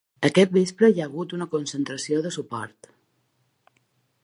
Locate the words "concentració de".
1.51-2.33